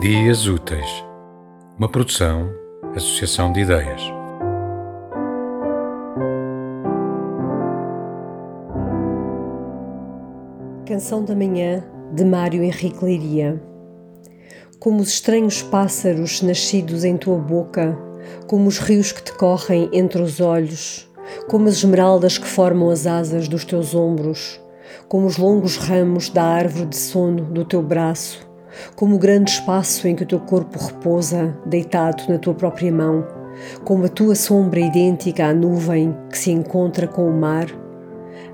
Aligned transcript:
Dias 0.00 0.46
Úteis, 0.46 1.04
uma 1.76 1.86
produção, 1.86 2.48
associação 2.96 3.52
de 3.52 3.60
ideias. 3.60 4.00
Canção 10.86 11.22
da 11.22 11.36
Manhã, 11.36 11.84
de 12.14 12.24
Mário 12.24 12.62
Henrique 12.62 13.04
Leiria. 13.04 13.62
Como 14.78 15.02
os 15.02 15.10
estranhos 15.10 15.60
pássaros 15.60 16.40
nascidos 16.40 17.04
em 17.04 17.18
tua 17.18 17.36
boca, 17.36 17.94
como 18.46 18.68
os 18.68 18.78
rios 18.78 19.12
que 19.12 19.22
te 19.22 19.34
correm 19.34 19.90
entre 19.92 20.22
os 20.22 20.40
olhos, 20.40 21.10
como 21.46 21.68
as 21.68 21.74
esmeraldas 21.74 22.38
que 22.38 22.46
formam 22.46 22.88
as 22.88 23.06
asas 23.06 23.48
dos 23.48 23.66
teus 23.66 23.94
ombros, 23.94 24.58
como 25.08 25.26
os 25.26 25.36
longos 25.36 25.76
ramos 25.76 26.30
da 26.30 26.42
árvore 26.42 26.86
de 26.86 26.96
sono 26.96 27.42
do 27.42 27.66
teu 27.66 27.82
braço, 27.82 28.49
como 28.94 29.16
o 29.16 29.18
grande 29.18 29.50
espaço 29.50 30.06
em 30.06 30.14
que 30.14 30.22
o 30.22 30.26
teu 30.26 30.40
corpo 30.40 30.78
repousa, 30.78 31.54
deitado 31.66 32.24
na 32.28 32.38
tua 32.38 32.54
própria 32.54 32.92
mão, 32.92 33.26
como 33.84 34.04
a 34.04 34.08
tua 34.08 34.34
sombra 34.34 34.80
idêntica 34.80 35.46
à 35.46 35.54
nuvem 35.54 36.16
que 36.30 36.38
se 36.38 36.50
encontra 36.50 37.06
com 37.06 37.28
o 37.28 37.32
mar. 37.32 37.66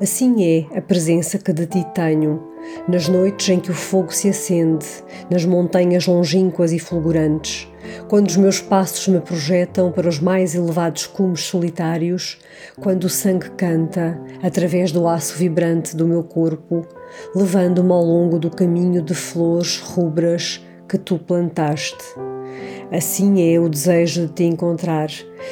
Assim 0.00 0.44
é 0.44 0.78
a 0.78 0.82
presença 0.82 1.38
que 1.38 1.52
de 1.52 1.66
ti 1.66 1.84
tenho, 1.94 2.42
nas 2.88 3.08
noites 3.08 3.48
em 3.48 3.60
que 3.60 3.70
o 3.70 3.74
fogo 3.74 4.12
se 4.12 4.28
acende, 4.28 4.86
nas 5.30 5.44
montanhas 5.44 6.06
longínquas 6.06 6.72
e 6.72 6.78
fulgurantes, 6.78 7.68
quando 8.08 8.28
os 8.28 8.36
meus 8.36 8.60
passos 8.60 9.08
me 9.08 9.20
projetam 9.20 9.92
para 9.92 10.08
os 10.08 10.18
mais 10.18 10.54
elevados 10.54 11.06
cumes 11.06 11.42
solitários, 11.42 12.38
quando 12.80 13.04
o 13.04 13.10
sangue 13.10 13.50
canta 13.50 14.20
através 14.42 14.90
do 14.90 15.06
aço 15.06 15.36
vibrante 15.36 15.96
do 15.96 16.06
meu 16.06 16.24
corpo, 16.24 16.86
levando-me 17.34 17.92
ao 17.92 18.02
longo 18.02 18.38
do 18.38 18.50
caminho 18.50 19.02
de 19.02 19.14
flores 19.14 19.78
rubras 19.78 20.64
que 20.88 20.98
tu 20.98 21.18
plantaste. 21.18 22.33
Assim 22.94 23.52
é 23.52 23.58
o 23.58 23.68
desejo 23.68 24.28
de 24.28 24.34
te 24.34 24.44
encontrar, 24.44 25.08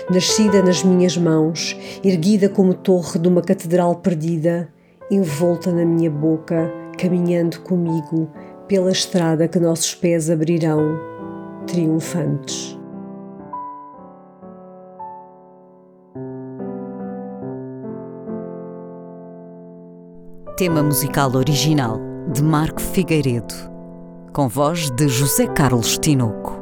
nascida 0.08 0.62
nas 0.62 0.84
minhas 0.84 1.16
mãos, 1.16 1.76
erguida 2.04 2.48
como 2.48 2.72
torre 2.72 3.18
de 3.18 3.26
uma 3.26 3.42
catedral 3.42 3.96
perdida, 3.96 4.68
envolta 5.10 5.72
na 5.72 5.84
minha 5.84 6.08
boca, 6.08 6.72
caminhando 6.96 7.58
comigo 7.62 8.30
pela 8.68 8.92
estrada 8.92 9.48
que 9.48 9.58
nossos 9.58 9.92
pés 9.92 10.30
abrirão 10.30 11.00
triunfantes. 11.66 12.78
Tema 20.56 20.80
musical 20.80 21.34
original 21.34 21.98
de 22.32 22.40
Marco 22.40 22.80
Figueiredo, 22.80 23.52
com 24.32 24.46
voz 24.46 24.90
de 24.90 25.08
José 25.08 25.48
Carlos 25.48 25.98
Tinoco. 25.98 26.61